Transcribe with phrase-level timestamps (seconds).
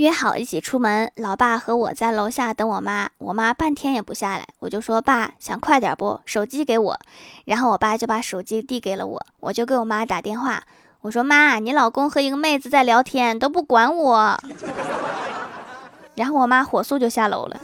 [0.00, 6.98] 约好一起出门，老爸和我在楼下等我妈，我妈半天也不下来，我就说爸想快点不，手机给我，
[7.44, 10.62] 然后我爸就把手机递给了我，我就给我妈打电话，
[11.02, 14.40] 我说妈，你老公和一个妹子在聊天，都不管我，
[16.16, 17.60] 然后我妈火速就下楼了。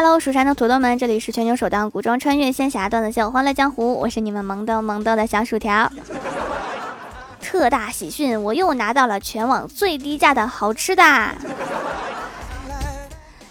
[0.00, 5.90] Hello，蜀山的土豆们，这里是全球首档古装穿越仙侠段子秀《欢乐江湖》，我是你们萌豆萌豆的小薯条。
[7.42, 11.02] 特大喜讯，我又拿到了全网最低价的好吃的。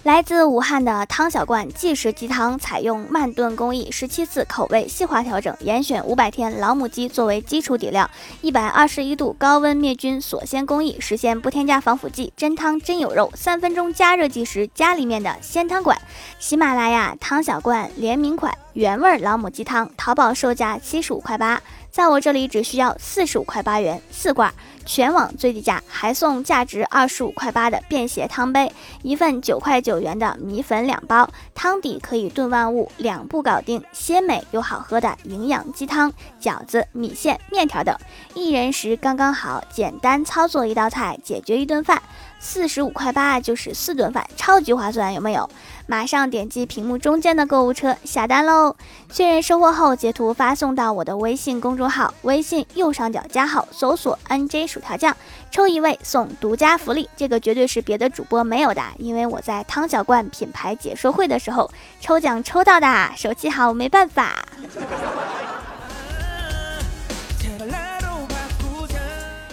[0.08, 15.98] 来自武汉的汤小罐即食鸡汤，采用慢炖工艺，十七次口味细化调整，严选五百天老母鸡作为基础底料，一百二十一度高温灭菌锁鲜工艺，实现不添加防腐剂，真汤真有肉，三分钟加热即食，家里面的鲜汤馆。
[16.40, 21.62] 喜马拉雅汤小罐联名款原味老母鸡汤，淘宝售价七十五块八，
[21.98, 24.54] 在我这里只需要四十五块八元四罐。
[24.86, 37.98] 全网最低价，还送价值二十五块八的便携汤杯，一份九块九元的米粉两包，汤底可以炖万物，两步搞定，鲜美又好喝的营养鸡汤，饺子、米线、面条等，
[38.36, 42.02] 一人食刚刚好，简单操作一道菜，解决一顿饭。
[42.40, 45.50] 四十五块八就是四顿饭，超级划算，有没有？
[45.90, 48.76] 马上点击屏幕中间的购物车下单喽！
[49.10, 55.16] 确认收货后截图发送到我的微信公众号，微信右上角加号，搜索 NJ 薯条酱，
[55.50, 64.46] 抽一位送独家福利，这个绝对是别的主播没有的，因为我在汤小罐品牌解说会的时候抽奖抽到的，手气好没办法。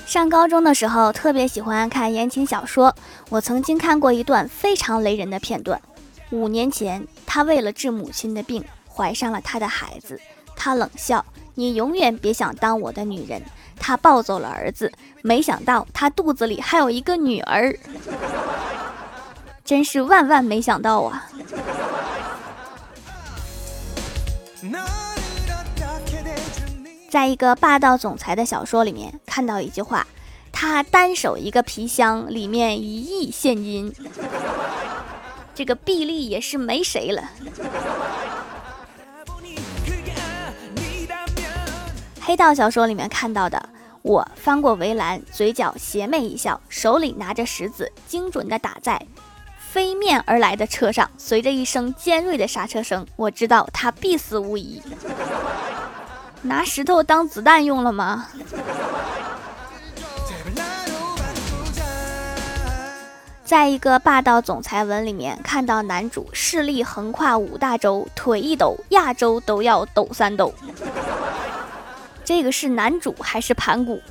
[0.06, 2.94] 上高中的时候，特别喜欢看言情小说。
[3.30, 5.80] 我曾经看过一段非常雷人的片段：
[6.30, 10.20] 五年前，他为了治母亲的病，怀上了他的孩子。
[10.54, 13.42] 他冷笑：“你永远别想当我的女人。”
[13.76, 17.76] 他抱走了儿子，没想到他肚子里还有一个女儿。
[19.64, 21.26] 真是万万没想到啊！
[27.14, 30.04] 在一个霸道总裁的小说里面看到一句话，
[30.50, 33.94] 他单手一个皮箱，里面一亿现金，
[35.54, 37.22] 这个臂力也是没谁了。
[42.20, 43.68] 黑道小说里面看到的，
[44.02, 49.00] 我翻过围栏，嘴角邪魅一笑，手里拿着石子，精准的打在
[49.56, 54.82] 飞面而来的车上，随着一声尖锐的刹车声，我知道他必死无疑。
[56.44, 58.28] 拿石头当子弹用了吗？
[63.44, 70.52] 在一个霸道总裁文里面看到男主势力横跨五大洲，腿一抖，亚洲都要抖三抖。
[72.24, 74.02] 这个是男主还是盘古？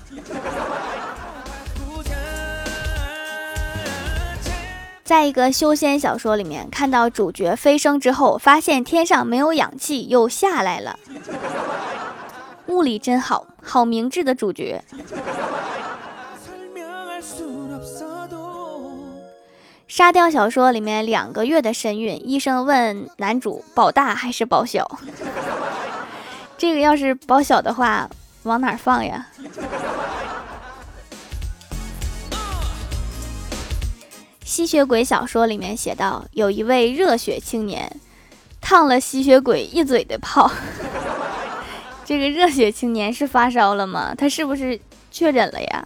[5.04, 10.98] 在一个修仙小说里面看到主角飞升之后，发现天上没有氧气，又下来了。
[12.68, 14.84] 物理真好，好明智的主角。
[19.88, 24.90] 沙雕小说里面两个月的身孕，医生问男主保大还是保小？
[26.58, 28.10] 这个要是保小的话，
[28.44, 29.28] 往哪放呀？
[34.44, 38.00] 吸血鬼小说里面写到，有一位热血青年，
[38.62, 40.50] 烫了吸血鬼一嘴的泡。
[42.06, 44.14] 这个热血青年是发烧了吗？
[44.16, 44.80] 他是不是
[45.12, 45.86] 确诊了呀？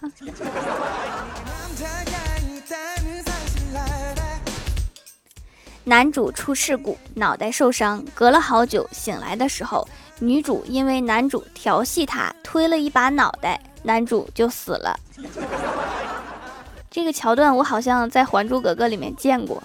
[5.84, 14.98] 男主出事故，脑袋受伤，隔了好久醒来的时候，女主因为男主调戏她，推了一把脑袋，男主就死了。
[16.90, 19.62] 这个桥段我好像在《还珠格格》里面见过。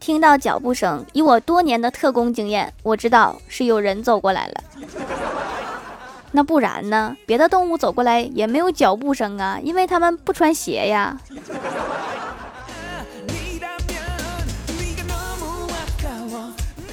[0.00, 4.54] 听到脚步声，以我多年的特工经验，我知道是有人走过来了。
[6.32, 7.14] 那不然呢？
[7.26, 11.16] 别的动物走过来也没有脚步声啊，因为他们不穿鞋呀。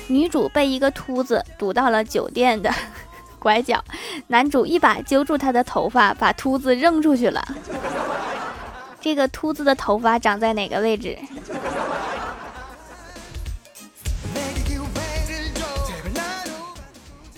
[0.08, 2.70] 女主被一个秃子堵到了酒店的
[3.40, 3.84] 拐角，
[4.28, 7.42] 男主一把揪住她的头发，把秃子扔出去了。
[9.00, 11.18] 这个秃子的头发长在哪个位置？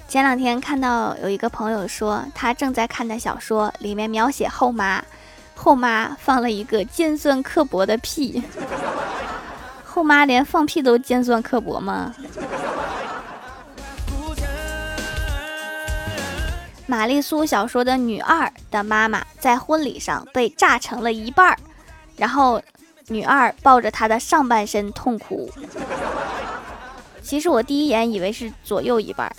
[0.09, 5.03] 前两天看到有一个朋友说，他正在看的小说里面描写后妈，
[5.53, 8.41] 后妈放了一个尖酸刻薄的屁。
[9.85, 12.11] 后妈连放屁都尖酸刻薄吗？
[16.87, 21.55] 玛丽苏小说的女二的妈妈在婚礼上被炸成了一半儿，
[22.17, 22.59] 然后
[23.09, 25.47] 女二抱着她的上半身痛哭。
[27.29, 29.35] 其实我第一眼以为是左右一半儿。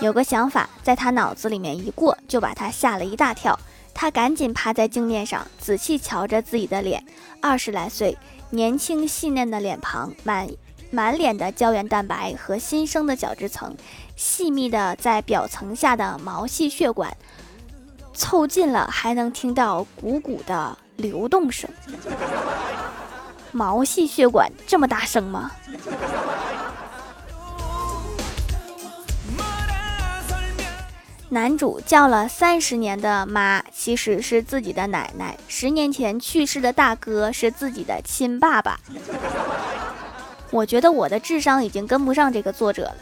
[0.00, 3.56] 有个想法在他脑子里面一过，就把他吓了一大跳。
[3.94, 7.00] 他赶紧趴在镜面上，仔细瞧着自己的脸，
[7.40, 8.18] 二十来岁，
[8.50, 10.48] 年轻细嫩的脸庞，满。
[10.90, 13.76] 满脸的胶原蛋白和新生的角质层，
[14.16, 17.16] 细密的在表层下的毛细血管，
[18.12, 21.68] 凑近了还能听到鼓鼓的流动声。
[23.52, 25.50] 毛细血管这么大声吗？
[31.32, 38.80] 男主叫了三十年的妈，其实是自己的奶奶；十年前去世的大哥是自己的亲爸爸。
[40.50, 42.96] 我觉得我的智商已经跟不上这个作者了。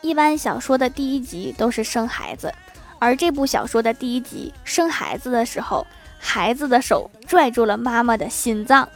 [0.00, 2.50] 一般小说的第一集都是生孩子，
[2.98, 5.86] 而这部小说的第一集生孩子的时候，
[6.18, 8.88] 孩子的手拽住了妈妈的心脏，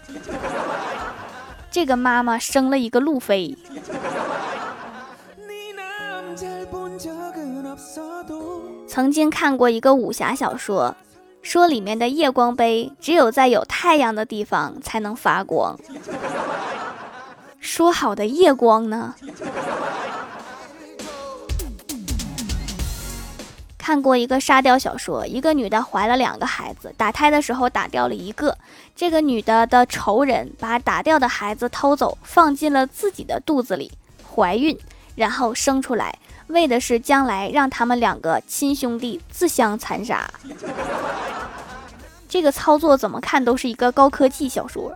[1.70, 3.56] 这个妈妈生了一个路飞。
[8.88, 10.94] 曾经看过一个武侠小说。
[11.42, 15.74] 说里面的夜光杯只有在有太阳的地方才能发光。
[17.58, 19.14] 说好的夜光呢？
[23.80, 28.54] 看过一个沙雕小说，一个女的怀了两个孩子，打胎的时候打掉了一个。
[28.94, 33.90] 这个女的的仇人把打掉的孩子偷走，放进了自己的肚子里，
[34.30, 34.78] 怀孕，
[35.14, 36.14] 然后生出来。
[36.48, 40.30] 为的是将来让他们两个亲兄弟自相残杀，
[42.28, 44.94] 这个操作怎么看都是一个高科技小说。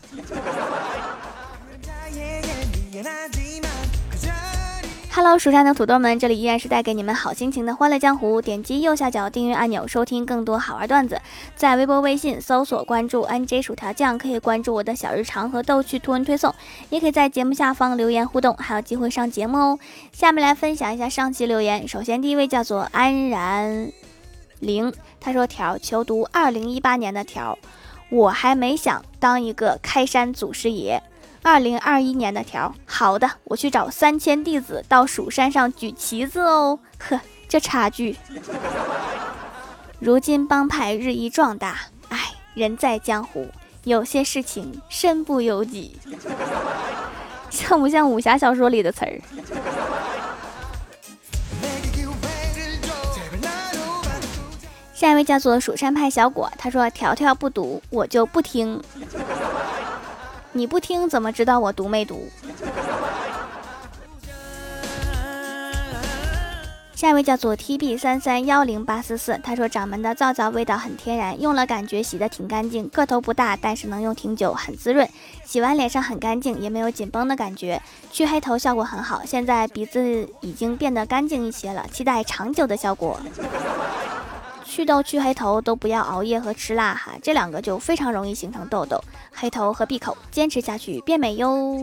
[5.17, 8.43] Hello，蜀山的土豆们，这里依然是带给你们好心情的欢乐江湖。
[8.43, 11.21] 点击右下角订阅按钮，收听更多好玩段子。
[11.55, 16.53] 在微博、微信搜索关注 NJ 薯条酱，可以关注我的小日常和逗趣图文推送，
[16.91, 19.79] 也可以在节目下方留言互动，还有机会上节目哦。
[20.11, 21.87] 下面来分享一下上期留言。
[21.87, 23.93] 首先，第一位叫做安然
[24.59, 27.57] 玲，他说：“条求读二零一八年的条，
[28.11, 31.01] 我还没想当一个开山祖师爷。”
[31.47, 36.79] 二零二一年的条，好的，我去找三千弟子到蜀山上举旗子哦。
[36.99, 38.17] 呵，这差距。
[40.01, 42.19] 如今帮派日益壮大，哎，
[42.55, 43.47] 人在江湖，
[43.85, 45.99] 有些事情身不由己。
[47.51, 49.21] 像不像武侠小说里的词儿？
[54.95, 58.83] 下一位叫做蜀山派小果，他说：“条条不读，我就不听。”
[60.57, 62.29] 你不听怎么知道我读没读？
[66.95, 75.07] 下一位叫做 T B 三三幺零八四四，他说掌门的皂皂味道很天然，用了感觉洗的挺干净，个头不大，但是能用挺久，很滋润，
[75.45, 79.23] 洗完脸上很干净，也没有紧绷的感觉，去黑头效果很好。
[79.27, 83.19] 现在鼻子已经变得干净一些了，期待长久的效果。
[84.75, 89.01] 祛痘、去黑头都不要熬夜和吃辣哈，这两个就非常容易形成痘痘、
[89.33, 91.81] 黑头和闭口，坚持下去变美哟。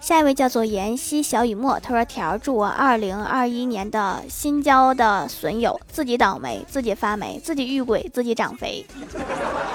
[0.00, 8.86] 下一位叫做妍希小雨墨，他说：“条祝我二零二一年的新交的损友自己倒霉，自己发霉，自己遇鬼，自己长肥，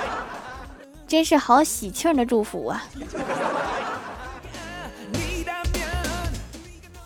[1.07, 2.83] 真是好喜庆的祝福啊！”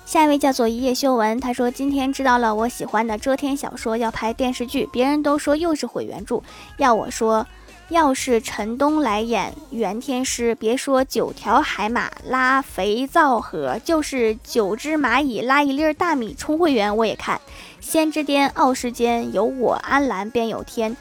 [0.09, 6.41] 下一位叫做一叶修文，他说今天知道了我喜欢的遮天小说要拍电视剧，别人都说又是毁原著，
[6.77, 7.45] 要我说，
[7.89, 17.39] 要是陈东来演袁天师，别说九条海马拉肥皂盒，就是九只蚂蚁拉一粒大米充会员我也看。
[17.79, 20.97] 仙之巅傲世间，有我安澜便有天，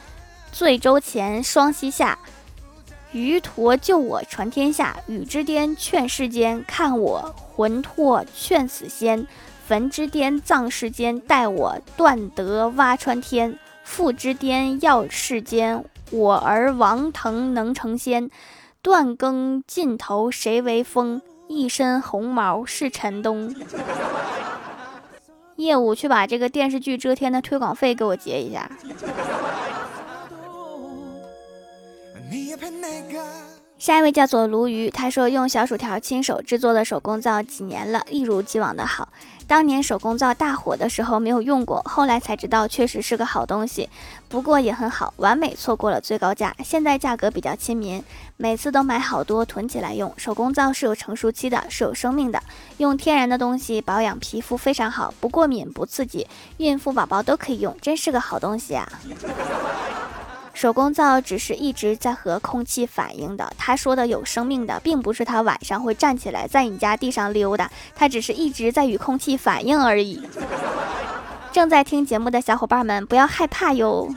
[0.53, 2.19] 醉舟前双膝下。
[3.12, 9.27] 鱼驼救我传天下，雨之巅劝世间，看我魂魄劝死仙。
[9.67, 13.59] 坟之巅葬世间，待我断德挖穿天。
[13.83, 18.31] 父之巅耀世间，我儿王腾能成仙。
[18.83, 21.21] 断更尽头谁为峰？
[21.49, 23.55] 一身红毛是陈东。
[25.57, 28.71] 业务去把这个电视剧《遮天》的推广费给我结一下。
[33.79, 39.09] 下一位叫做鲈鱼，他说用小薯条亲手制作的手工皂几年了，一如既往的好。
[39.47, 43.89] 当年手工皂大火的时候没有用过，后来才知道确实是个好东西，
[44.29, 46.55] 不过也很好，完美错过了最高价。
[46.63, 48.03] 现在价格比较亲民，
[48.37, 50.13] 每次都买好多囤起来用。
[50.19, 52.43] 手工皂是有成熟期的，是有生命的，
[52.79, 56.27] 用天然的东西保养皮肤非常好，不过敏不刺激，
[56.59, 58.87] 孕妇宝宝都可以用，真是个好东西啊。
[60.59, 63.53] 手工皂只是一直在和空气反应的。
[63.57, 70.21] 他说的有生命的，并不是他晚上会站起来在你家地上溜达，他只是一直在与空气反应而已。
[71.53, 74.12] 正在听节目的小伙伴们，不要害怕哟。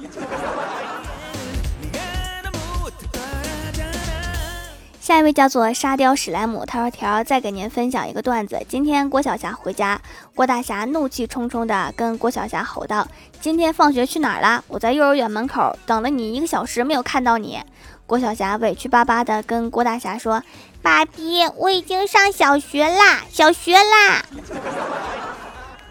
[5.12, 8.58] 下一位叫做沙雕史莱姆，他说：“条再给您分享一个段子。
[8.70, 10.00] 今天郭晓霞回家，
[10.34, 13.06] 郭大侠怒气冲冲的跟郭晓霞吼道
[13.42, 14.64] ：‘今天放学去哪儿了？
[14.70, 17.60] 我在幼儿园门口等了你一个小时，没有看到你。’
[18.08, 20.42] 郭晓霞委屈巴巴的跟郭大侠说
[20.82, 24.24] ：‘爸比，我已经上小学啦，小学啦，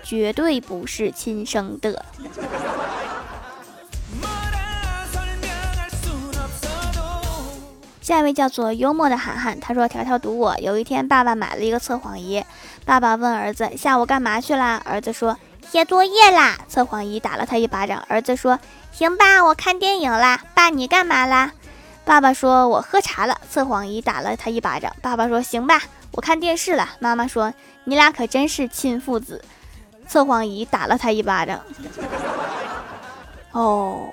[0.02, 2.06] 绝对不是亲生的。’”
[8.10, 10.58] 下一位叫做幽默的涵涵，他说：“条条读我。
[10.58, 12.44] 有一天，爸爸买了一个测谎仪，
[12.84, 14.82] 爸爸问儿子下午干嘛去啦？
[14.84, 15.38] 儿子说
[15.70, 16.58] 写作业啦。
[16.66, 18.04] 测谎仪打了他一巴掌。
[18.08, 18.58] 儿子说：
[18.90, 20.42] 行吧，我看电影啦。
[20.54, 21.52] 爸，你干嘛啦？
[22.04, 23.40] 爸爸说：我喝茶了。
[23.48, 24.92] 测谎仪打了他一巴掌。
[25.00, 26.88] 爸爸说：行吧，我看电视了。
[26.98, 29.44] 妈妈说：你俩可真是亲父子。
[30.08, 31.60] 测谎仪打了他一巴掌。
[33.52, 34.12] 哦，